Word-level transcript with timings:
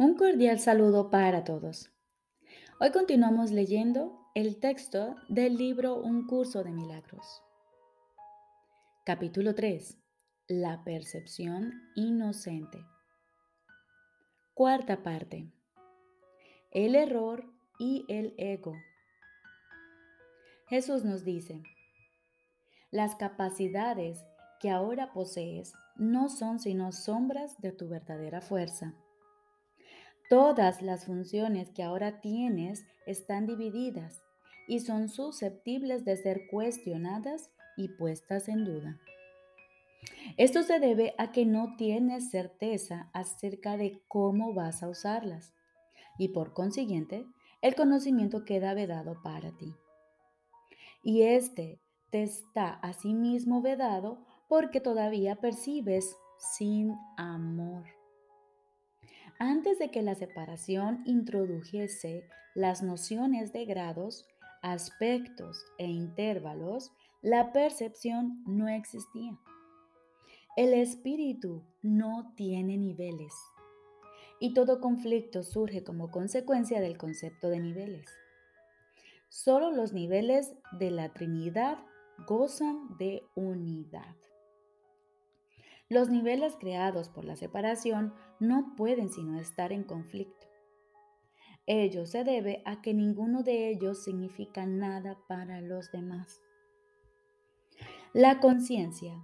Un 0.00 0.14
cordial 0.14 0.58
saludo 0.58 1.10
para 1.10 1.44
todos. 1.44 1.92
Hoy 2.80 2.90
continuamos 2.90 3.50
leyendo 3.50 4.18
el 4.34 4.58
texto 4.58 5.14
del 5.28 5.58
libro 5.58 6.00
Un 6.00 6.26
curso 6.26 6.64
de 6.64 6.72
milagros. 6.72 7.42
Capítulo 9.04 9.54
3. 9.54 9.98
La 10.48 10.82
percepción 10.84 11.74
inocente. 11.96 12.82
Cuarta 14.54 15.02
parte. 15.02 15.52
El 16.70 16.94
error 16.94 17.44
y 17.78 18.06
el 18.08 18.34
ego. 18.38 18.72
Jesús 20.68 21.04
nos 21.04 21.26
dice, 21.26 21.62
las 22.90 23.16
capacidades 23.16 24.24
que 24.60 24.70
ahora 24.70 25.12
posees 25.12 25.74
no 25.96 26.30
son 26.30 26.58
sino 26.58 26.90
sombras 26.90 27.60
de 27.60 27.72
tu 27.72 27.90
verdadera 27.90 28.40
fuerza. 28.40 28.94
Todas 30.30 30.80
las 30.80 31.06
funciones 31.06 31.70
que 31.70 31.82
ahora 31.82 32.20
tienes 32.20 32.86
están 33.04 33.48
divididas 33.48 34.22
y 34.68 34.78
son 34.78 35.08
susceptibles 35.08 36.04
de 36.04 36.16
ser 36.16 36.46
cuestionadas 36.48 37.50
y 37.76 37.88
puestas 37.88 38.48
en 38.48 38.64
duda. 38.64 39.00
Esto 40.36 40.62
se 40.62 40.78
debe 40.78 41.14
a 41.18 41.32
que 41.32 41.46
no 41.46 41.74
tienes 41.76 42.30
certeza 42.30 43.10
acerca 43.12 43.76
de 43.76 44.00
cómo 44.06 44.54
vas 44.54 44.84
a 44.84 44.88
usarlas 44.88 45.52
y 46.16 46.28
por 46.28 46.54
consiguiente 46.54 47.26
el 47.60 47.74
conocimiento 47.74 48.44
queda 48.44 48.72
vedado 48.72 49.20
para 49.24 49.50
ti. 49.58 49.74
Y 51.02 51.22
este 51.22 51.80
te 52.10 52.22
está 52.22 52.74
asimismo 52.74 53.62
vedado 53.62 54.24
porque 54.48 54.80
todavía 54.80 55.40
percibes 55.40 56.16
sin 56.38 56.94
amor. 57.16 57.99
Antes 59.42 59.78
de 59.78 59.90
que 59.90 60.02
la 60.02 60.14
separación 60.14 61.02
introdujese 61.06 62.28
las 62.54 62.82
nociones 62.82 63.54
de 63.54 63.64
grados, 63.64 64.26
aspectos 64.60 65.64
e 65.78 65.86
intervalos, 65.86 66.92
la 67.22 67.50
percepción 67.50 68.44
no 68.46 68.68
existía. 68.68 69.38
El 70.58 70.74
espíritu 70.74 71.62
no 71.80 72.34
tiene 72.36 72.76
niveles 72.76 73.32
y 74.40 74.52
todo 74.52 74.78
conflicto 74.78 75.42
surge 75.42 75.82
como 75.84 76.10
consecuencia 76.10 76.82
del 76.82 76.98
concepto 76.98 77.48
de 77.48 77.60
niveles. 77.60 78.10
Solo 79.30 79.70
los 79.70 79.94
niveles 79.94 80.54
de 80.72 80.90
la 80.90 81.14
Trinidad 81.14 81.78
gozan 82.26 82.94
de 82.98 83.22
unidad. 83.34 84.16
Los 85.90 86.08
niveles 86.08 86.54
creados 86.54 87.08
por 87.08 87.24
la 87.24 87.34
separación 87.34 88.14
no 88.38 88.76
pueden 88.76 89.10
sino 89.10 89.40
estar 89.40 89.72
en 89.72 89.82
conflicto. 89.82 90.46
Ello 91.66 92.06
se 92.06 92.22
debe 92.22 92.62
a 92.64 92.80
que 92.80 92.94
ninguno 92.94 93.42
de 93.42 93.68
ellos 93.70 94.04
significa 94.04 94.66
nada 94.66 95.18
para 95.26 95.60
los 95.60 95.90
demás. 95.90 96.40
La 98.12 98.38
conciencia, 98.38 99.20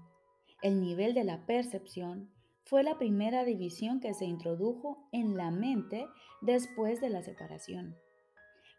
el 0.61 0.81
nivel 0.81 1.15
de 1.15 1.23
la 1.23 1.47
percepción, 1.47 2.33
fue 2.65 2.83
la 2.83 2.99
primera 2.99 3.45
división 3.45 4.01
que 4.01 4.13
se 4.13 4.25
introdujo 4.25 5.09
en 5.13 5.37
la 5.37 5.53
mente 5.53 6.09
después 6.41 7.01
de 7.01 7.11
la 7.11 7.23
separación, 7.23 7.97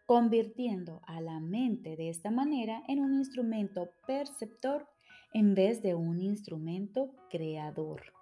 convirtiendo 0.04 1.00
a 1.06 1.22
la 1.22 1.40
mente 1.40 1.96
de 1.96 2.10
esta 2.10 2.30
manera 2.30 2.82
en 2.86 3.00
un 3.00 3.14
instrumento 3.14 3.92
perceptor 4.06 4.86
en 5.32 5.54
vez 5.54 5.82
de 5.82 5.94
un 5.94 6.20
instrumento 6.20 7.14
creador. 7.30 8.12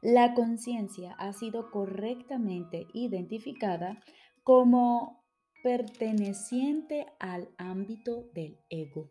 La 0.00 0.34
conciencia 0.34 1.14
ha 1.18 1.32
sido 1.32 1.70
correctamente 1.70 2.86
identificada 2.92 4.00
como 4.44 5.24
perteneciente 5.62 7.06
al 7.18 7.48
ámbito 7.58 8.30
del 8.32 8.58
ego. 8.70 9.10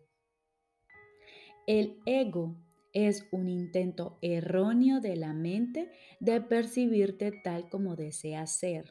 El 1.66 2.00
ego 2.06 2.56
es 2.94 3.27
un 3.31 3.50
intento 3.50 4.17
erróneo 4.22 5.01
de 5.01 5.17
la 5.17 5.33
mente 5.33 5.91
de 6.22 6.39
percibirte 6.41 7.31
tal 7.44 7.69
como 7.69 7.95
deseas 7.97 8.57
ser, 8.57 8.89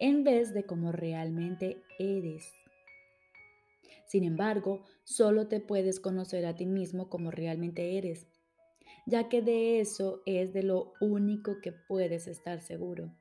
en 0.00 0.24
vez 0.24 0.52
de 0.52 0.64
como 0.64 0.90
realmente 0.90 1.82
eres. 1.98 2.59
Sin 4.10 4.24
embargo, 4.24 4.82
solo 5.04 5.46
te 5.46 5.60
puedes 5.60 6.00
conocer 6.00 6.44
a 6.44 6.56
ti 6.56 6.66
mismo 6.66 7.08
como 7.08 7.30
realmente 7.30 7.96
eres, 7.96 8.26
ya 9.06 9.28
que 9.28 9.40
de 9.40 9.78
eso 9.78 10.20
es 10.26 10.52
de 10.52 10.64
lo 10.64 10.94
único 11.00 11.60
que 11.60 11.70
puedes 11.70 12.26
estar 12.26 12.60
seguro. 12.60 13.14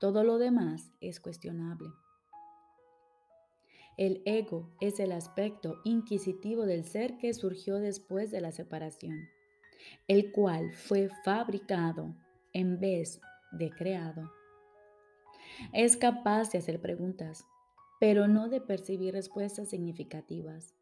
Todo 0.00 0.24
lo 0.24 0.38
demás 0.38 0.90
es 1.02 1.20
cuestionable. 1.20 1.90
El 3.98 4.22
ego 4.24 4.74
es 4.80 4.98
el 4.98 5.12
aspecto 5.12 5.76
inquisitivo 5.84 6.64
del 6.64 6.86
ser 6.86 7.18
que 7.18 7.34
surgió 7.34 7.76
después 7.76 8.30
de 8.30 8.40
la 8.40 8.50
separación, 8.50 9.28
el 10.06 10.32
cual 10.32 10.72
fue 10.72 11.10
fabricado 11.22 12.16
en 12.54 12.80
vez 12.80 13.20
de 13.52 13.68
creado. 13.68 14.32
Es 15.74 15.98
capaz 15.98 16.50
de 16.50 16.56
hacer 16.60 16.80
preguntas, 16.80 17.44
pero 17.98 18.28
no 18.28 18.48
de 18.48 18.60
percibir 18.60 19.14
respuestas 19.14 19.68
significativas, 19.68 20.74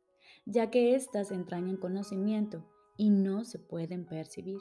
ya 0.44 0.70
que 0.70 0.94
éstas 0.94 1.30
entrañan 1.30 1.76
conocimiento 1.76 2.64
y 2.96 3.10
no 3.10 3.44
se 3.44 3.58
pueden 3.58 4.06
percibir. 4.06 4.58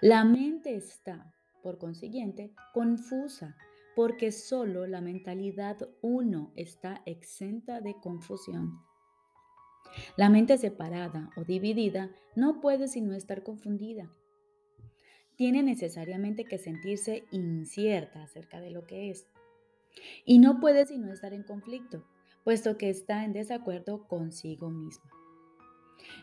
La 0.00 0.24
mente 0.24 0.74
está, 0.74 1.32
por 1.62 1.78
consiguiente, 1.78 2.52
confusa, 2.72 3.56
porque 3.94 4.32
solo 4.32 4.86
la 4.86 5.00
mentalidad 5.00 5.76
uno 6.00 6.52
está 6.56 7.02
exenta 7.06 7.80
de 7.80 7.94
confusión. 8.00 8.80
La 10.16 10.30
mente 10.30 10.56
separada 10.58 11.30
o 11.36 11.44
dividida 11.44 12.10
no 12.36 12.60
puede 12.60 12.88
sino 12.88 13.14
estar 13.14 13.42
confundida. 13.42 14.10
Tiene 15.36 15.62
necesariamente 15.62 16.44
que 16.44 16.58
sentirse 16.58 17.24
incierta 17.30 18.22
acerca 18.22 18.60
de 18.60 18.70
lo 18.70 18.84
que 18.84 19.10
es 19.10 19.26
y 20.24 20.38
no 20.38 20.60
puede 20.60 20.86
sino 20.86 21.12
estar 21.12 21.32
en 21.32 21.42
conflicto, 21.42 22.04
puesto 22.44 22.76
que 22.76 22.90
está 22.90 23.24
en 23.24 23.32
desacuerdo 23.32 24.06
consigo 24.08 24.70
misma. 24.70 25.10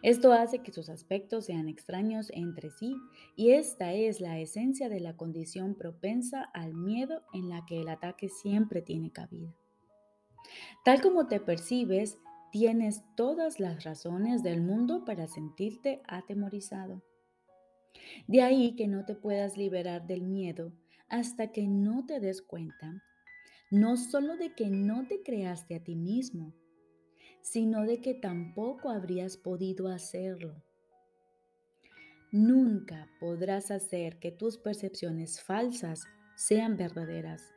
Esto 0.01 0.33
hace 0.33 0.59
que 0.59 0.71
sus 0.71 0.89
aspectos 0.89 1.45
sean 1.45 1.67
extraños 1.69 2.29
entre 2.33 2.69
sí 2.71 2.95
y 3.35 3.51
esta 3.51 3.93
es 3.93 4.21
la 4.21 4.39
esencia 4.39 4.89
de 4.89 4.99
la 4.99 5.15
condición 5.15 5.75
propensa 5.75 6.43
al 6.53 6.73
miedo 6.73 7.23
en 7.33 7.49
la 7.49 7.65
que 7.65 7.81
el 7.81 7.89
ataque 7.89 8.29
siempre 8.29 8.81
tiene 8.81 9.11
cabida. 9.11 9.53
Tal 10.85 11.01
como 11.01 11.27
te 11.27 11.39
percibes, 11.39 12.17
tienes 12.51 13.03
todas 13.15 13.59
las 13.59 13.83
razones 13.83 14.43
del 14.43 14.61
mundo 14.61 15.03
para 15.05 15.27
sentirte 15.27 16.01
atemorizado. 16.07 17.01
De 18.27 18.41
ahí 18.41 18.75
que 18.75 18.87
no 18.87 19.05
te 19.05 19.15
puedas 19.15 19.57
liberar 19.57 20.05
del 20.07 20.23
miedo 20.23 20.71
hasta 21.09 21.51
que 21.51 21.67
no 21.67 22.05
te 22.05 22.19
des 22.19 22.41
cuenta 22.41 23.03
no 23.69 23.97
solo 23.97 24.37
de 24.37 24.53
que 24.53 24.69
no 24.69 25.07
te 25.07 25.21
creaste 25.23 25.75
a 25.75 25.83
ti 25.83 25.95
mismo, 25.95 26.53
sino 27.41 27.83
de 27.83 28.01
que 28.01 28.13
tampoco 28.13 28.89
habrías 28.89 29.37
podido 29.37 29.87
hacerlo. 29.87 30.63
Nunca 32.31 33.09
podrás 33.19 33.71
hacer 33.71 34.19
que 34.19 34.31
tus 34.31 34.57
percepciones 34.57 35.41
falsas 35.41 36.03
sean 36.35 36.77
verdaderas 36.77 37.53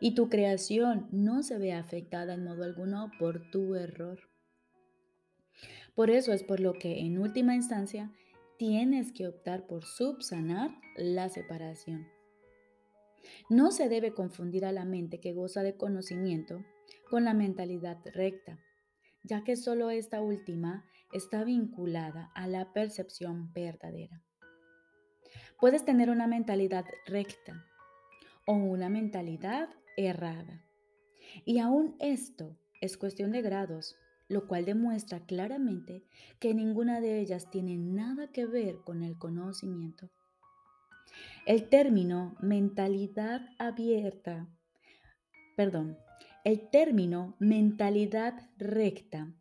y 0.00 0.14
tu 0.14 0.28
creación 0.28 1.08
no 1.10 1.42
se 1.42 1.58
vea 1.58 1.78
afectada 1.78 2.34
en 2.34 2.44
modo 2.44 2.64
alguno 2.64 3.10
por 3.18 3.50
tu 3.50 3.74
error. 3.74 4.20
Por 5.94 6.10
eso 6.10 6.32
es 6.32 6.42
por 6.42 6.60
lo 6.60 6.74
que 6.74 7.00
en 7.00 7.18
última 7.18 7.54
instancia 7.54 8.12
tienes 8.58 9.12
que 9.12 9.26
optar 9.26 9.66
por 9.66 9.84
subsanar 9.84 10.70
la 10.96 11.28
separación. 11.28 12.06
No 13.48 13.70
se 13.70 13.88
debe 13.88 14.12
confundir 14.14 14.64
a 14.64 14.72
la 14.72 14.84
mente 14.84 15.20
que 15.20 15.32
goza 15.32 15.62
de 15.62 15.76
conocimiento 15.76 16.64
con 17.10 17.24
la 17.24 17.34
mentalidad 17.34 17.98
recta, 18.14 18.58
ya 19.24 19.44
que 19.44 19.56
solo 19.56 19.90
esta 19.90 20.20
última 20.20 20.84
está 21.12 21.44
vinculada 21.44 22.30
a 22.34 22.46
la 22.46 22.72
percepción 22.72 23.52
verdadera. 23.52 24.22
Puedes 25.60 25.84
tener 25.84 26.10
una 26.10 26.26
mentalidad 26.26 26.84
recta 27.06 27.64
o 28.46 28.54
una 28.54 28.88
mentalidad 28.88 29.68
errada. 29.96 30.64
Y 31.44 31.58
aún 31.58 31.96
esto 32.00 32.56
es 32.80 32.96
cuestión 32.96 33.30
de 33.30 33.42
grados, 33.42 33.96
lo 34.28 34.48
cual 34.48 34.64
demuestra 34.64 35.24
claramente 35.24 36.04
que 36.40 36.54
ninguna 36.54 37.00
de 37.00 37.20
ellas 37.20 37.50
tiene 37.50 37.76
nada 37.76 38.32
que 38.32 38.46
ver 38.46 38.78
con 38.84 39.02
el 39.02 39.18
conocimiento. 39.18 40.10
El 41.46 41.68
término 41.68 42.36
mentalidad 42.40 43.42
abierta, 43.58 44.48
perdón, 45.56 45.98
el 46.44 46.70
término 46.70 47.36
mentalidad 47.38 48.34
recta 48.58 49.32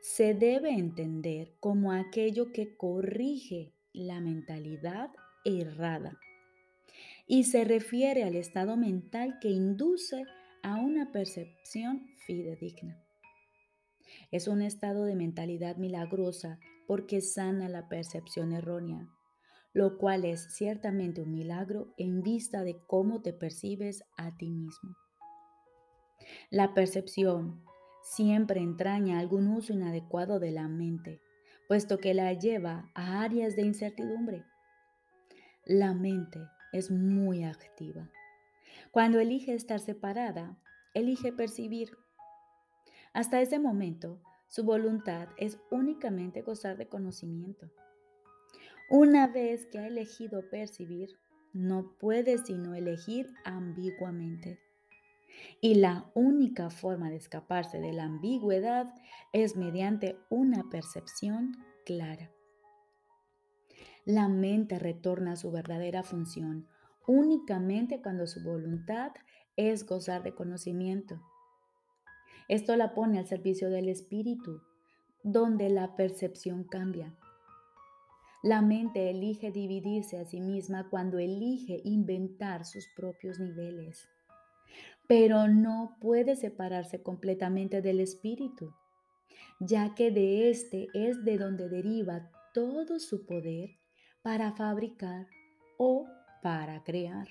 se 0.00 0.34
debe 0.34 0.70
entender 0.70 1.54
como 1.60 1.92
aquello 1.92 2.52
que 2.52 2.76
corrige 2.76 3.72
la 3.92 4.20
mentalidad 4.20 5.10
errada. 5.44 6.18
y 7.28 7.44
se 7.44 7.64
refiere 7.64 8.24
al 8.24 8.34
estado 8.34 8.76
mental 8.76 9.38
que 9.40 9.48
induce 9.48 10.24
a 10.62 10.76
una 10.76 11.12
percepción 11.12 12.08
fidedigna. 12.26 13.00
Es 14.30 14.48
un 14.48 14.60
estado 14.60 15.04
de 15.04 15.14
mentalidad 15.14 15.76
milagrosa 15.76 16.58
porque 16.86 17.20
sana 17.20 17.68
la 17.68 17.88
percepción 17.88 18.52
errónea, 18.52 19.08
lo 19.72 19.96
cual 19.98 20.24
es 20.24 20.54
ciertamente 20.54 21.22
un 21.22 21.32
milagro 21.32 21.94
en 21.96 22.22
vista 22.22 22.62
de 22.62 22.78
cómo 22.86 23.22
te 23.22 23.32
percibes 23.32 24.04
a 24.16 24.36
ti 24.36 24.50
mismo. 24.50 24.96
La 26.50 26.74
percepción 26.74 27.62
siempre 28.02 28.60
entraña 28.60 29.18
algún 29.18 29.48
uso 29.48 29.72
inadecuado 29.72 30.38
de 30.40 30.50
la 30.50 30.68
mente, 30.68 31.20
puesto 31.68 31.98
que 31.98 32.14
la 32.14 32.32
lleva 32.32 32.90
a 32.94 33.22
áreas 33.22 33.56
de 33.56 33.62
incertidumbre. 33.62 34.44
La 35.64 35.94
mente 35.94 36.40
es 36.72 36.90
muy 36.90 37.44
activa. 37.44 38.10
Cuando 38.90 39.20
elige 39.20 39.54
estar 39.54 39.80
separada, 39.80 40.58
elige 40.92 41.32
percibir. 41.32 41.96
Hasta 43.14 43.40
ese 43.40 43.58
momento, 43.58 44.20
su 44.48 44.64
voluntad 44.64 45.28
es 45.38 45.58
únicamente 45.70 46.42
gozar 46.42 46.76
de 46.76 46.88
conocimiento. 46.88 47.70
Una 48.88 49.26
vez 49.26 49.66
que 49.66 49.78
ha 49.78 49.86
elegido 49.86 50.48
percibir, 50.50 51.10
no 51.52 51.96
puede 51.98 52.38
sino 52.38 52.74
elegir 52.74 53.32
ambiguamente. 53.44 54.58
Y 55.60 55.76
la 55.76 56.10
única 56.14 56.70
forma 56.70 57.10
de 57.10 57.16
escaparse 57.16 57.80
de 57.80 57.92
la 57.92 58.04
ambigüedad 58.04 58.94
es 59.32 59.56
mediante 59.56 60.18
una 60.28 60.68
percepción 60.70 61.56
clara. 61.84 62.30
La 64.04 64.28
mente 64.28 64.78
retorna 64.78 65.32
a 65.32 65.36
su 65.36 65.50
verdadera 65.52 66.02
función 66.02 66.68
únicamente 67.06 68.00
cuando 68.00 68.26
su 68.26 68.42
voluntad 68.42 69.12
es 69.56 69.86
gozar 69.86 70.22
de 70.22 70.34
conocimiento. 70.34 71.20
Esto 72.48 72.76
la 72.76 72.94
pone 72.94 73.18
al 73.18 73.26
servicio 73.26 73.70
del 73.70 73.88
espíritu, 73.88 74.60
donde 75.22 75.68
la 75.68 75.94
percepción 75.96 76.64
cambia. 76.64 77.14
La 78.42 78.60
mente 78.60 79.08
elige 79.08 79.52
dividirse 79.52 80.18
a 80.18 80.24
sí 80.24 80.40
misma 80.40 80.88
cuando 80.90 81.18
elige 81.18 81.80
inventar 81.84 82.64
sus 82.64 82.88
propios 82.96 83.38
niveles, 83.38 84.08
pero 85.06 85.46
no 85.46 85.96
puede 86.00 86.34
separarse 86.34 87.02
completamente 87.02 87.82
del 87.82 88.00
espíritu, 88.00 88.74
ya 89.60 89.94
que 89.94 90.10
de 90.10 90.50
éste 90.50 90.88
es 90.92 91.24
de 91.24 91.38
donde 91.38 91.68
deriva 91.68 92.30
todo 92.52 92.98
su 92.98 93.26
poder 93.26 93.70
para 94.22 94.52
fabricar 94.52 95.28
o 95.78 96.06
para 96.42 96.82
crear. 96.82 97.28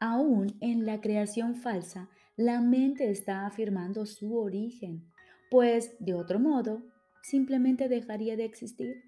Aún 0.00 0.56
en 0.60 0.86
la 0.86 1.00
creación 1.00 1.54
falsa, 1.54 2.10
la 2.36 2.60
mente 2.60 3.10
está 3.10 3.46
afirmando 3.46 4.06
su 4.06 4.36
origen, 4.36 5.10
pues 5.50 5.96
de 6.00 6.14
otro 6.14 6.40
modo 6.40 6.82
simplemente 7.22 7.88
dejaría 7.88 8.36
de 8.36 8.44
existir. 8.44 9.02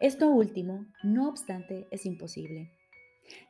Esto 0.00 0.28
último, 0.28 0.86
no 1.02 1.28
obstante, 1.28 1.86
es 1.90 2.06
imposible, 2.06 2.70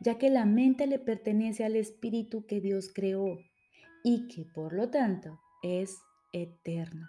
ya 0.00 0.18
que 0.18 0.30
la 0.30 0.44
mente 0.44 0.86
le 0.86 0.98
pertenece 0.98 1.64
al 1.64 1.76
espíritu 1.76 2.46
que 2.46 2.60
Dios 2.60 2.90
creó 2.94 3.38
y 4.04 4.28
que 4.28 4.44
por 4.44 4.72
lo 4.72 4.90
tanto 4.90 5.40
es 5.62 5.98
eterno. 6.32 7.08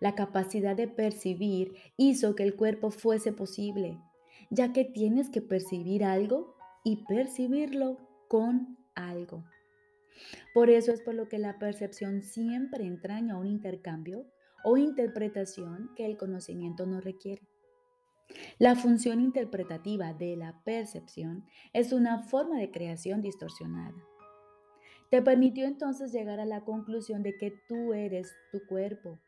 La 0.00 0.14
capacidad 0.14 0.76
de 0.76 0.88
percibir 0.88 1.74
hizo 1.96 2.34
que 2.34 2.42
el 2.42 2.56
cuerpo 2.56 2.90
fuese 2.90 3.32
posible, 3.32 3.98
ya 4.50 4.72
que 4.72 4.84
tienes 4.84 5.30
que 5.30 5.40
percibir 5.40 6.04
algo 6.04 6.56
y 6.84 7.04
percibirlo 7.06 7.98
con 8.28 8.76
algo. 8.94 9.44
Por 10.52 10.70
eso 10.70 10.92
es 10.92 11.00
por 11.00 11.14
lo 11.14 11.28
que 11.28 11.38
la 11.38 11.58
percepción 11.58 12.22
siempre 12.22 12.84
entraña 12.84 13.38
un 13.38 13.46
intercambio 13.46 14.26
o 14.64 14.76
interpretación 14.76 15.90
que 15.96 16.06
el 16.06 16.16
conocimiento 16.16 16.86
no 16.86 17.00
requiere. 17.00 17.42
La 18.58 18.76
función 18.76 19.20
interpretativa 19.20 20.14
de 20.14 20.36
la 20.36 20.62
percepción 20.64 21.44
es 21.72 21.92
una 21.92 22.22
forma 22.22 22.58
de 22.58 22.70
creación 22.70 23.20
distorsionada. 23.20 23.94
Te 25.10 25.20
permitió 25.20 25.66
entonces 25.66 26.12
llegar 26.12 26.40
a 26.40 26.46
la 26.46 26.64
conclusión 26.64 27.22
de 27.22 27.36
que 27.36 27.52
tú 27.68 27.92
eres 27.92 28.32
tu 28.50 28.64
cuerpo, 28.66 29.20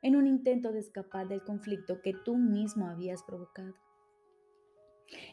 en 0.00 0.16
un 0.16 0.26
intento 0.26 0.72
de 0.72 0.80
escapar 0.80 1.28
del 1.28 1.42
conflicto 1.42 2.00
que 2.02 2.12
tú 2.24 2.36
mismo 2.36 2.86
habías 2.86 3.22
provocado. 3.22 3.74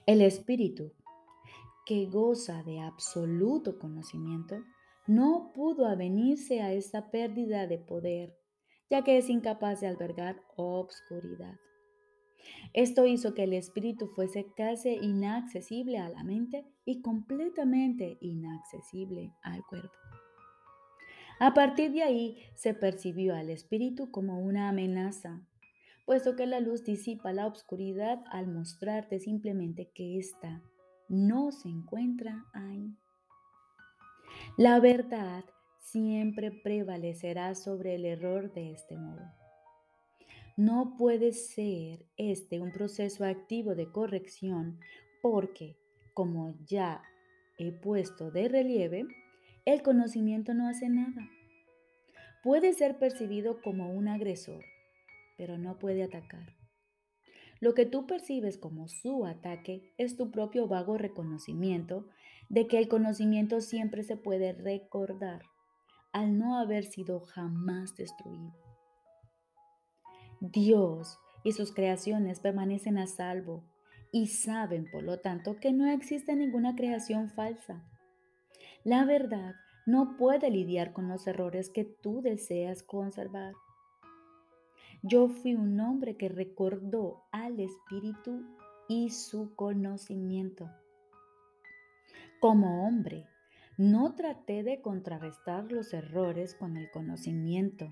El 0.06 0.22
espíritu, 0.22 0.94
que 1.86 2.06
goza 2.06 2.64
de 2.64 2.80
absoluto 2.80 3.80
conocimiento, 3.80 4.64
no 5.08 5.52
pudo 5.54 5.88
avenirse 5.88 6.62
a 6.62 6.72
esta 6.72 7.10
pérdida 7.10 7.66
de 7.66 7.80
poder, 7.80 8.39
ya 8.90 9.04
que 9.04 9.18
es 9.18 9.30
incapaz 9.30 9.82
de 9.82 9.88
albergar 9.88 10.42
obscuridad. 10.56 11.56
Esto 12.74 13.06
hizo 13.06 13.34
que 13.34 13.44
el 13.44 13.54
espíritu 13.54 14.08
fuese 14.08 14.52
casi 14.56 14.90
inaccesible 14.90 15.98
a 16.00 16.10
la 16.10 16.24
mente 16.24 16.66
y 16.86 17.02
completamente 17.02 18.18
inaccesible 18.22 19.34
al 19.42 19.64
cuerpo. 19.66 19.94
A 21.40 21.54
partir 21.54 21.92
de 21.94 22.04
ahí 22.04 22.38
se 22.56 22.74
percibió 22.74 23.36
al 23.36 23.50
espíritu 23.50 24.12
como 24.12 24.40
una 24.40 24.70
amenaza, 24.70 25.42
puesto 26.06 26.36
que 26.36 26.46
la 26.46 26.60
luz 26.60 26.84
disipa 26.84 27.32
la 27.32 27.48
oscuridad 27.48 28.24
al 28.32 28.48
mostrarte 28.48 29.20
simplemente 29.20 29.90
que 29.94 30.18
ésta 30.18 30.62
no 31.08 31.52
se 31.52 31.70
encuentra 31.70 32.46
ahí. 32.54 32.94
La 34.58 34.80
verdad 34.80 35.46
siempre 35.80 36.52
prevalecerá 36.52 37.56
sobre 37.56 37.96
el 37.96 38.06
error 38.06 38.54
de 38.54 38.72
este 38.72 38.98
modo. 38.98 39.24
No 40.56 40.96
puede 40.98 41.32
ser 41.32 42.06
este 42.18 42.60
un 42.60 42.72
proceso 42.72 43.24
activo 43.24 43.76
de 43.76 43.92
corrección 43.92 44.80
porque, 45.22 45.78
como 46.14 46.56
ya 46.66 47.02
he 47.58 47.72
puesto 47.72 48.30
de 48.30 48.50
relieve, 48.50 49.06
el 49.66 49.82
conocimiento 49.82 50.54
no 50.54 50.68
hace 50.68 50.90
nada. 50.90 51.30
Puede 52.44 52.74
ser 52.74 52.98
percibido 52.98 53.62
como 53.62 53.92
un 53.92 54.08
agresor, 54.08 54.64
pero 55.38 55.58
no 55.58 55.80
puede 55.80 56.04
atacar. 56.04 56.56
Lo 57.62 57.74
que 57.74 57.86
tú 57.86 58.06
percibes 58.06 58.58
como 58.58 58.88
su 58.88 59.26
ataque 59.26 59.94
es 59.98 60.16
tu 60.16 60.32
propio 60.32 60.68
vago 60.68 60.98
reconocimiento 60.98 62.08
de 62.50 62.68
que 62.68 62.78
el 62.78 62.88
conocimiento 62.88 63.60
siempre 63.60 64.04
se 64.04 64.16
puede 64.16 64.54
recordar 64.54 65.44
al 66.12 66.38
no 66.38 66.58
haber 66.58 66.86
sido 66.86 67.20
jamás 67.20 67.96
destruido. 67.96 68.54
Dios 70.42 71.20
y 71.44 71.52
sus 71.52 71.74
creaciones 71.74 72.40
permanecen 72.40 72.98
a 72.98 73.08
salvo 73.08 73.64
y 74.12 74.28
saben, 74.28 74.90
por 74.92 75.04
lo 75.04 75.20
tanto, 75.20 75.60
que 75.60 75.72
no 75.72 75.88
existe 75.88 76.36
ninguna 76.36 76.76
creación 76.76 77.30
falsa. 77.30 77.84
La 78.84 79.06
verdad 79.06 79.56
no 79.86 80.18
puede 80.18 80.50
lidiar 80.50 80.94
con 80.94 81.08
los 81.08 81.28
errores 81.28 81.70
que 81.70 81.84
tú 81.84 82.22
deseas 82.22 82.84
conservar. 82.84 83.54
Yo 85.02 85.30
fui 85.30 85.56
un 85.56 85.80
hombre 85.80 86.18
que 86.18 86.30
recordó 86.30 87.24
al 87.32 87.60
Espíritu 87.60 88.44
y 88.88 89.12
su 89.12 89.56
conocimiento. 89.56 90.70
Como 92.40 92.86
hombre, 92.86 93.28
no 93.80 94.14
traté 94.14 94.62
de 94.62 94.82
contrarrestar 94.82 95.72
los 95.72 95.94
errores 95.94 96.54
con 96.54 96.78
el 96.78 96.92
conocimiento 96.92 97.88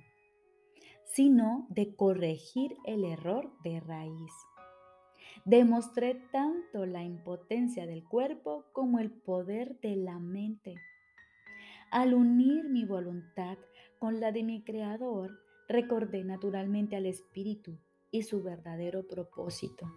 sino 1.08 1.66
de 1.70 1.96
corregir 1.96 2.78
el 2.86 3.04
error 3.04 3.52
de 3.64 3.80
raíz. 3.80 4.32
Demostré 5.46 6.16
tanto 6.32 6.86
la 6.86 7.04
impotencia 7.04 7.86
del 7.86 8.04
cuerpo 8.04 8.66
como 8.74 9.00
el 9.00 9.12
poder 9.12 9.80
de 9.80 9.96
la 9.96 10.20
mente. 10.20 10.76
Al 11.92 12.14
unir 12.14 12.66
mi 12.70 12.86
voluntad 12.86 13.58
con 14.00 14.20
la 14.20 14.32
de 14.32 14.44
mi 14.44 14.64
Creador, 14.64 15.40
recordé 15.70 16.24
naturalmente 16.24 16.96
al 16.96 17.06
Espíritu 17.06 17.78
y 18.12 18.24
su 18.24 18.44
verdadero 18.44 19.08
propósito. 19.08 19.88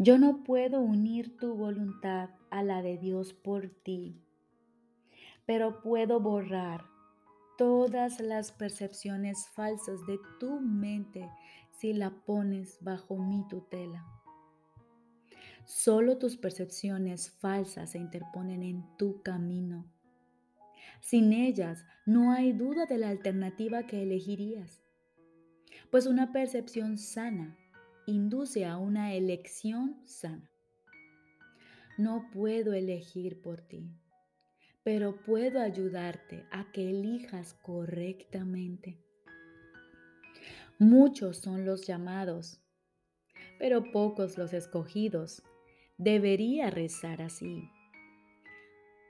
Yo 0.00 0.16
no 0.16 0.44
puedo 0.44 0.80
unir 0.80 1.36
tu 1.38 1.54
voluntad 1.56 2.30
a 2.50 2.62
la 2.62 2.82
de 2.82 2.98
Dios 2.98 3.32
por 3.32 3.68
ti, 3.82 4.22
pero 5.44 5.82
puedo 5.82 6.20
borrar 6.20 6.84
todas 7.56 8.20
las 8.20 8.52
percepciones 8.52 9.48
falsas 9.48 10.06
de 10.06 10.20
tu 10.38 10.60
mente 10.60 11.28
si 11.72 11.94
la 11.94 12.10
pones 12.10 12.78
bajo 12.80 13.18
mi 13.18 13.44
tutela. 13.48 14.06
Solo 15.64 16.16
tus 16.16 16.36
percepciones 16.36 17.32
falsas 17.32 17.90
se 17.90 17.98
interponen 17.98 18.62
en 18.62 18.84
tu 18.98 19.20
camino. 19.24 19.84
Sin 21.00 21.32
ellas 21.32 21.84
no 22.06 22.30
hay 22.30 22.52
duda 22.52 22.86
de 22.86 22.98
la 22.98 23.08
alternativa 23.08 23.82
que 23.82 24.04
elegirías, 24.04 24.80
pues 25.90 26.06
una 26.06 26.30
percepción 26.30 26.98
sana 26.98 27.56
induce 28.08 28.64
a 28.64 28.78
una 28.78 29.12
elección 29.12 30.00
sana. 30.06 30.50
No 31.98 32.30
puedo 32.32 32.72
elegir 32.72 33.42
por 33.42 33.60
ti, 33.60 33.92
pero 34.82 35.20
puedo 35.26 35.60
ayudarte 35.60 36.46
a 36.50 36.72
que 36.72 36.88
elijas 36.88 37.52
correctamente. 37.52 38.98
Muchos 40.78 41.36
son 41.36 41.66
los 41.66 41.86
llamados, 41.86 42.62
pero 43.58 43.92
pocos 43.92 44.38
los 44.38 44.54
escogidos. 44.54 45.42
Debería 45.98 46.70
rezar 46.70 47.20
así. 47.20 47.68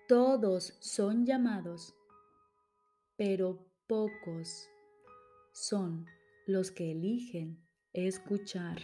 Todos 0.09 0.76
son 0.81 1.25
llamados, 1.25 1.95
pero 3.17 3.64
pocos 3.87 4.69
son 5.52 6.05
los 6.47 6.73
que 6.73 6.90
eligen 6.90 7.67
escuchar. 8.07 8.78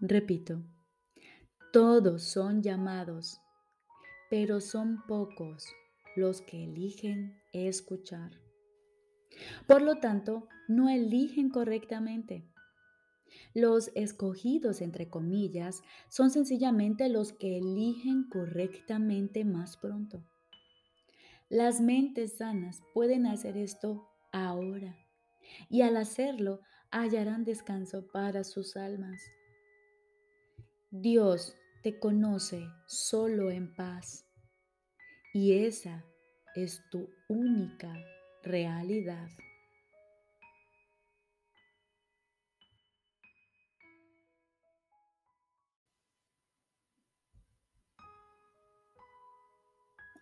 Repito, 0.00 0.62
todos 1.72 2.22
son 2.22 2.62
llamados, 2.62 3.40
pero 4.28 4.60
son 4.60 5.04
pocos 5.06 5.66
los 6.16 6.40
que 6.42 6.64
eligen 6.64 7.40
escuchar. 7.52 8.32
Por 9.66 9.82
lo 9.82 9.96
tanto, 9.96 10.48
no 10.68 10.88
eligen 10.88 11.50
correctamente. 11.50 12.44
Los 13.54 13.90
escogidos, 13.94 14.80
entre 14.80 15.08
comillas, 15.08 15.82
son 16.08 16.30
sencillamente 16.30 17.08
los 17.08 17.32
que 17.32 17.58
eligen 17.58 18.28
correctamente 18.28 19.44
más 19.44 19.76
pronto. 19.76 20.24
Las 21.48 21.80
mentes 21.80 22.38
sanas 22.38 22.82
pueden 22.92 23.26
hacer 23.26 23.56
esto 23.56 24.08
ahora 24.32 24.96
y 25.68 25.82
al 25.82 25.96
hacerlo 25.96 26.60
hallarán 26.90 27.44
descanso 27.44 28.06
para 28.08 28.44
sus 28.44 28.76
almas. 28.76 29.20
Dios 30.90 31.56
te 31.82 31.98
conoce 31.98 32.66
solo 32.86 33.50
en 33.50 33.74
paz 33.74 34.26
y 35.32 35.64
esa 35.64 36.04
es 36.54 36.82
tu 36.90 37.10
única 37.28 37.94
realidad. 38.42 39.28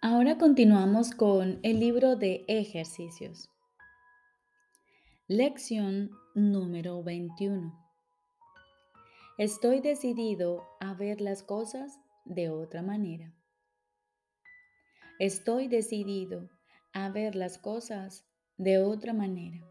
Ahora 0.03 0.37
continuamos 0.37 1.13
con 1.13 1.61
el 1.63 1.81
libro 1.81 2.17
de 2.17 2.45
ejercicios. 2.47 3.49
Lección 5.29 6.11
número 6.35 7.01
21. 7.05 7.73
Estoy 9.39 9.81
decidido 9.81 10.65
a 10.81 10.93
ver 10.95 11.21
las 11.21 11.45
cosas 11.45 12.01
de 12.25 12.51
otra 12.51 12.83
manera. 12.83 13.33
Estoy 15.21 15.69
decidido 15.69 16.51
a 16.93 17.09
ver 17.09 17.37
las 17.37 17.57
cosas 17.59 18.27
de 18.57 18.79
otra 18.79 19.13
manera. 19.13 19.65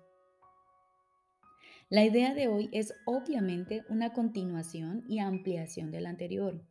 La 1.90 2.06
idea 2.06 2.34
de 2.34 2.48
hoy 2.48 2.70
es 2.72 2.94
obviamente 3.06 3.84
una 3.90 4.14
continuación 4.14 5.04
y 5.10 5.20
ampliación 5.20 5.92
de 5.92 6.00
la 6.00 6.10
anterior. 6.10 6.66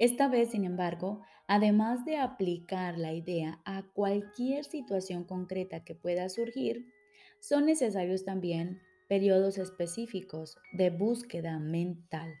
Esta 0.00 0.26
vez, 0.26 0.50
sin 0.50 0.64
embargo, 0.64 1.22
además 1.46 2.04
de 2.04 2.16
aplicar 2.16 2.98
la 2.98 3.12
idea 3.12 3.60
a 3.64 3.84
cualquier 3.92 4.64
situación 4.64 5.22
concreta 5.22 5.84
que 5.84 5.94
pueda 5.94 6.28
surgir, 6.28 6.92
son 7.38 7.66
necesarios 7.66 8.24
también 8.24 8.80
periodos 9.08 9.58
específicos 9.58 10.56
de 10.72 10.90
búsqueda 10.90 11.58
mental. 11.58 12.34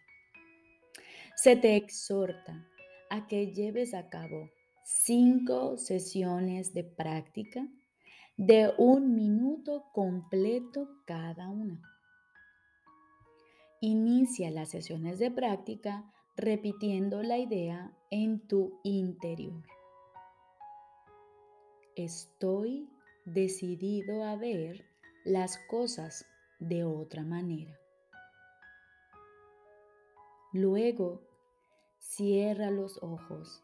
Se 1.36 1.56
te 1.56 1.76
exhorta 1.76 2.66
a 3.10 3.26
que 3.26 3.52
lleves 3.52 3.94
a 3.94 4.08
cabo 4.08 4.50
cinco 4.84 5.76
sesiones 5.76 6.72
de 6.74 6.84
práctica 6.84 7.66
de 8.36 8.72
un 8.78 9.14
minuto 9.14 9.84
completo 9.92 10.88
cada 11.06 11.48
una. 11.48 11.82
Inicia 13.80 14.50
las 14.50 14.70
sesiones 14.70 15.18
de 15.18 15.30
práctica 15.30 16.04
repitiendo 16.36 17.22
la 17.22 17.38
idea 17.38 17.92
en 18.10 18.40
tu 18.46 18.78
interior. 18.84 19.62
Estoy 21.96 22.88
decidido 23.24 24.22
a 24.22 24.36
ver 24.36 24.84
las 25.24 25.58
cosas 25.68 26.26
de 26.58 26.84
otra 26.84 27.22
manera. 27.22 27.78
Luego, 30.52 31.22
cierra 31.98 32.70
los 32.70 33.02
ojos 33.02 33.62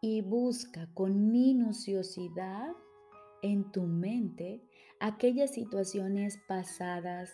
y 0.00 0.22
busca 0.22 0.88
con 0.94 1.30
minuciosidad 1.30 2.74
en 3.42 3.70
tu 3.70 3.82
mente 3.82 4.62
aquellas 5.00 5.52
situaciones 5.52 6.38
pasadas, 6.48 7.30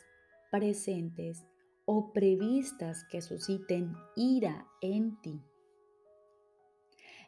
presentes 0.51 1.47
o 1.85 2.13
previstas 2.13 3.05
que 3.11 3.23
susciten 3.23 3.95
ira 4.17 4.67
en 4.81 5.21
ti. 5.23 5.41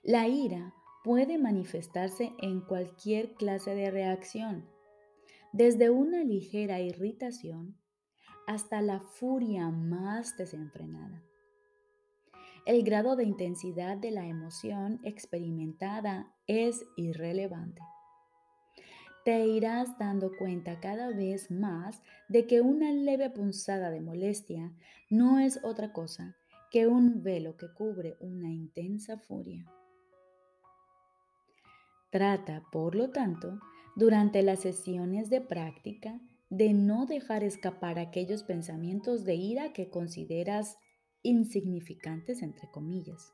La 0.03 0.29
ira 0.29 0.75
puede 1.05 1.39
manifestarse 1.39 2.33
en 2.39 2.61
cualquier 2.61 3.35
clase 3.35 3.75
de 3.75 3.91
reacción, 3.91 4.69
desde 5.53 5.91
una 5.91 6.25
ligera 6.25 6.81
irritación 6.81 7.77
hasta 8.47 8.81
la 8.83 9.01
furia 9.01 9.71
más 9.71 10.37
desenfrenada. 10.37 11.23
El 12.67 12.85
grado 12.85 13.17
de 13.17 13.25
intensidad 13.25 13.97
de 13.97 14.11
la 14.11 14.27
emoción 14.27 15.01
experimentada 15.05 16.33
es 16.47 16.85
irrelevante 16.97 17.83
te 19.25 19.47
irás 19.47 19.99
dando 19.99 20.37
cuenta 20.37 20.81
cada 20.81 21.09
vez 21.09 21.51
más 21.51 22.03
de 22.29 22.47
que 22.47 22.61
una 22.61 22.91
leve 22.91 23.31
punzada 23.31 23.91
de 23.91 24.01
molestia 24.01 24.73
no 25.11 25.39
es 25.39 25.61
otra 25.63 25.93
cosa 25.93 26.37
que 26.71 26.87
un 26.87 27.23
velo 27.23 27.57
que 27.57 27.73
cubre 27.73 28.17
una 28.21 28.51
intensa 28.51 29.19
furia. 29.19 29.65
Trata, 32.11 32.65
por 32.73 32.95
lo 32.95 33.11
tanto, 33.11 33.61
durante 33.97 34.43
las 34.43 34.61
sesiones 34.61 35.31
de 35.31 35.41
práctica, 35.41 36.21
de 36.51 36.73
no 36.73 37.07
dejar 37.07 37.45
escapar 37.45 37.99
aquellos 37.99 38.43
pensamientos 38.43 39.25
de 39.25 39.35
ira 39.35 39.73
que 39.73 39.89
consideras 39.89 40.77
insignificantes, 41.23 42.43
entre 42.43 42.71
comillas. 42.71 43.33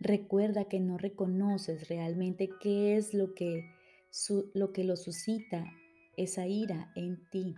Recuerda 0.00 0.64
que 0.66 0.80
no 0.80 0.98
reconoces 0.98 1.88
realmente 1.88 2.50
qué 2.60 2.96
es 2.96 3.14
lo 3.14 3.34
que 3.34 3.64
lo 4.52 4.72
que 4.72 4.84
lo 4.84 4.96
suscita 4.96 5.64
esa 6.16 6.46
ira 6.46 6.92
en 6.94 7.28
ti. 7.30 7.54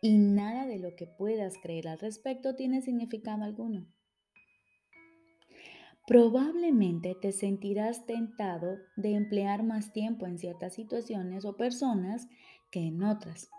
Y 0.00 0.18
nada 0.18 0.66
de 0.66 0.78
lo 0.78 0.96
que 0.96 1.06
puedas 1.06 1.58
creer 1.62 1.88
al 1.88 1.98
respecto 1.98 2.54
tiene 2.54 2.80
significado 2.80 3.44
alguno. 3.44 3.86
Probablemente 6.06 7.14
te 7.20 7.32
sentirás 7.32 8.06
tentado 8.06 8.78
de 8.96 9.14
emplear 9.14 9.62
más 9.62 9.92
tiempo 9.92 10.26
en 10.26 10.38
ciertas 10.38 10.74
situaciones 10.74 11.44
o 11.44 11.56
personas 11.56 12.28
que 12.70 12.80
en 12.80 13.02
otras, 13.02 13.50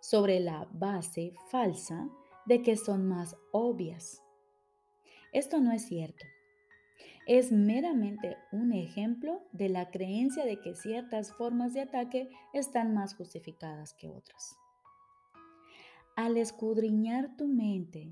sobre 0.00 0.40
la 0.40 0.68
base 0.72 1.32
falsa 1.50 2.08
de 2.46 2.62
que 2.62 2.76
son 2.76 3.06
más 3.06 3.36
obvias. 3.52 4.22
Esto 5.32 5.60
no 5.60 5.72
es 5.72 5.84
cierto 5.86 6.24
es 7.26 7.52
meramente 7.52 8.36
un 8.50 8.72
ejemplo 8.72 9.40
de 9.52 9.68
la 9.68 9.92
creencia 9.92 10.44
de 10.44 10.60
que 10.60 10.74
ciertas 10.74 11.32
formas 11.32 11.74
de 11.74 11.82
ataque 11.82 12.28
están 12.52 12.92
más 12.92 13.14
justificadas 13.14 13.94
que 13.94 14.08
otras. 14.08 14.56
Al 16.16 16.36
escudriñar 16.36 17.36
tu 17.36 17.46
mente 17.46 18.10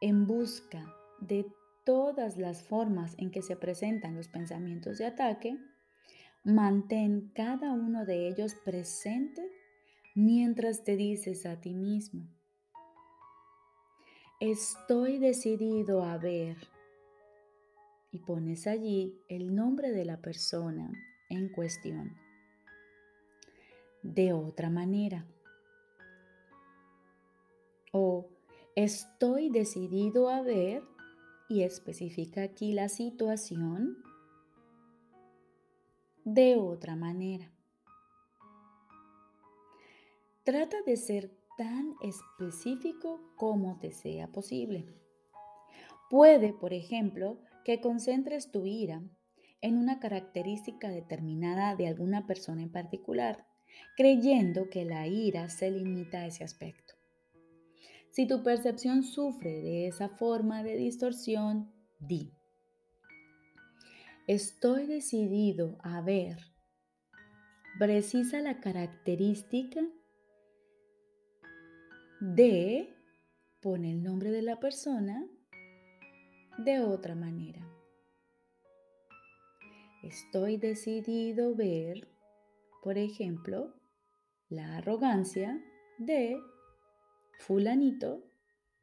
en 0.00 0.26
busca 0.26 0.90
de 1.20 1.46
todas 1.84 2.36
las 2.36 2.62
formas 2.62 3.14
en 3.18 3.30
que 3.30 3.42
se 3.42 3.56
presentan 3.56 4.16
los 4.16 4.28
pensamientos 4.28 4.98
de 4.98 5.06
ataque, 5.06 5.58
mantén 6.42 7.30
cada 7.34 7.72
uno 7.72 8.04
de 8.04 8.28
ellos 8.28 8.54
presente 8.54 9.42
mientras 10.14 10.84
te 10.84 10.96
dices 10.96 11.46
a 11.46 11.60
ti 11.60 11.74
mismo, 11.74 12.26
estoy 14.40 15.18
decidido 15.18 16.04
a 16.04 16.18
ver 16.18 16.56
y 18.12 18.18
pones 18.20 18.66
allí 18.66 19.20
el 19.28 19.54
nombre 19.54 19.90
de 19.90 20.04
la 20.04 20.20
persona 20.20 20.92
en 21.28 21.48
cuestión. 21.48 22.16
De 24.02 24.32
otra 24.32 24.70
manera. 24.70 25.26
O 27.90 28.28
estoy 28.76 29.50
decidido 29.50 30.28
a 30.28 30.42
ver 30.42 30.82
y 31.48 31.62
especifica 31.62 32.42
aquí 32.42 32.72
la 32.72 32.88
situación 32.88 33.98
de 36.24 36.56
otra 36.56 36.96
manera. 36.96 37.50
Trata 40.42 40.82
de 40.82 40.96
ser 40.96 41.30
tan 41.56 41.94
específico 42.02 43.20
como 43.36 43.78
te 43.78 43.92
sea 43.92 44.30
posible 44.32 44.86
Puede, 46.10 46.52
por 46.52 46.72
ejemplo, 46.74 47.40
que 47.64 47.80
concentres 47.80 48.50
tu 48.50 48.66
ira 48.66 49.02
en 49.62 49.76
una 49.78 50.00
característica 50.00 50.90
determinada 50.90 51.74
de 51.76 51.88
alguna 51.88 52.26
persona 52.26 52.62
en 52.62 52.70
particular, 52.70 53.46
creyendo 53.96 54.68
que 54.68 54.84
la 54.84 55.06
ira 55.06 55.48
se 55.48 55.70
limita 55.70 56.18
a 56.18 56.26
ese 56.26 56.44
aspecto. 56.44 56.83
Si 58.14 58.28
tu 58.28 58.44
percepción 58.44 59.02
sufre 59.02 59.50
de 59.60 59.88
esa 59.88 60.08
forma 60.08 60.62
de 60.62 60.76
distorsión, 60.76 61.72
di. 61.98 62.32
Estoy 64.28 64.86
decidido 64.86 65.78
a 65.82 66.00
ver 66.00 66.38
precisa 67.76 68.40
la 68.40 68.60
característica 68.60 69.80
de, 72.20 72.94
pone 73.60 73.90
el 73.90 74.04
nombre 74.04 74.30
de 74.30 74.42
la 74.42 74.60
persona 74.60 75.26
de 76.58 76.78
otra 76.78 77.16
manera. 77.16 77.68
Estoy 80.04 80.56
decidido 80.56 81.56
ver, 81.56 82.06
por 82.80 82.96
ejemplo, 82.96 83.74
la 84.48 84.76
arrogancia 84.76 85.60
de 85.98 86.38
fulanito 87.38 88.22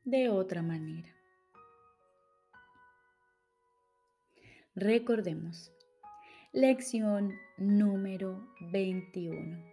de 0.04 0.30
otra 0.30 0.62
manera. 0.62 1.10
Recordemos, 4.76 5.72
lección 6.54 7.34
número 7.58 8.48
21. 8.72 9.64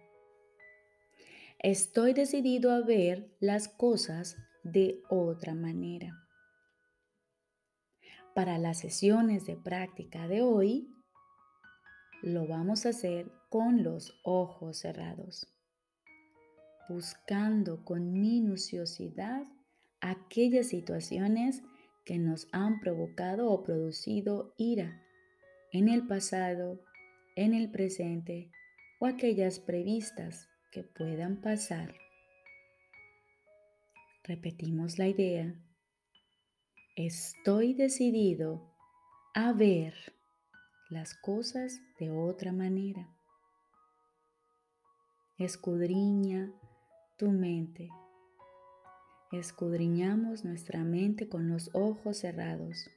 Estoy 1.59 2.13
decidido 2.13 2.71
a 2.71 2.81
ver 2.81 3.35
las 3.39 3.67
cosas 3.67 4.37
de 4.63 5.01
otra 5.09 5.55
manera. 5.55 6.25
Para 8.35 8.57
las 8.57 8.79
sesiones 8.79 9.45
de 9.45 9.55
práctica 9.55 10.27
de 10.27 10.41
hoy, 10.41 10.93
lo 12.21 12.47
vamos 12.47 12.85
a 12.85 12.89
hacer 12.89 13.31
con 13.49 13.83
los 13.83 14.19
ojos 14.23 14.79
cerrados 14.79 15.47
buscando 16.89 17.85
con 17.85 18.19
minuciosidad 18.19 19.43
aquellas 20.01 20.67
situaciones 20.67 21.61
que 22.03 22.17
nos 22.17 22.47
han 22.51 22.79
provocado 22.79 23.51
o 23.51 23.63
producido 23.63 24.55
ira 24.57 25.01
en 25.71 25.87
el 25.87 26.07
pasado, 26.07 26.81
en 27.35 27.53
el 27.53 27.69
presente 27.69 28.51
o 28.99 29.05
aquellas 29.05 29.59
previstas 29.59 30.49
que 30.71 30.83
puedan 30.83 31.41
pasar. 31.41 31.93
Repetimos 34.23 34.97
la 34.97 35.07
idea. 35.07 35.55
Estoy 36.95 37.75
decidido 37.75 38.73
a 39.33 39.53
ver 39.53 39.93
las 40.89 41.13
cosas 41.13 41.79
de 41.99 42.09
otra 42.09 42.51
manera. 42.51 43.07
Escudriña 45.37 46.51
tu 47.19 47.29
mente. 47.29 47.89
Escudriñamos 49.33 50.45
nuestra 50.45 50.85
mente 50.85 51.27
con 51.27 51.49
los 51.49 51.69
ojos 51.73 52.17
cerrados. 52.17 52.89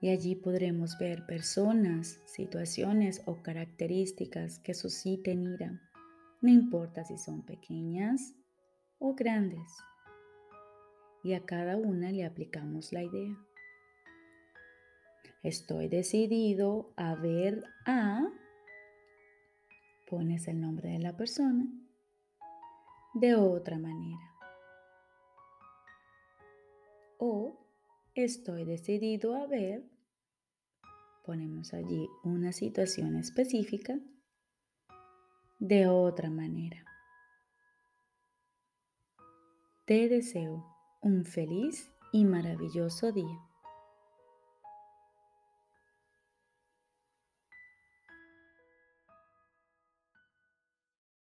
Y 0.00 0.10
allí 0.10 0.36
podremos 0.36 0.96
ver 0.98 1.26
personas, 1.26 2.20
situaciones 2.26 3.22
o 3.26 3.42
características 3.42 4.60
que 4.60 4.72
susciten 4.72 5.42
ira, 5.42 5.82
no 6.40 6.48
importa 6.48 7.04
si 7.04 7.18
son 7.18 7.42
pequeñas 7.44 8.34
o 9.00 9.14
grandes. 9.14 9.68
Y 11.24 11.34
a 11.34 11.44
cada 11.44 11.76
una 11.76 12.12
le 12.12 12.24
aplicamos 12.24 12.92
la 12.92 13.02
idea. 13.02 13.36
Estoy 15.42 15.88
decidido 15.88 16.92
a 16.96 17.16
ver 17.16 17.64
a 17.84 18.28
pones 20.06 20.48
el 20.48 20.60
nombre 20.60 20.90
de 20.90 20.98
la 20.98 21.16
persona 21.16 21.66
de 23.14 23.34
otra 23.34 23.78
manera. 23.78 24.20
O 27.18 27.58
estoy 28.14 28.64
decidido 28.64 29.34
a 29.36 29.46
ver, 29.46 29.84
ponemos 31.24 31.72
allí 31.74 32.08
una 32.22 32.52
situación 32.52 33.16
específica 33.16 33.98
de 35.58 35.88
otra 35.88 36.30
manera. 36.30 36.84
Te 39.86 40.08
deseo 40.08 40.66
un 41.00 41.24
feliz 41.24 41.90
y 42.12 42.24
maravilloso 42.24 43.12
día. 43.12 43.45